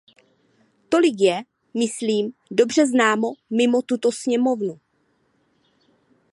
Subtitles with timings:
[0.89, 1.43] Tolik je,
[1.73, 4.79] myslím, dobře známo mimo tuto sněmovnu.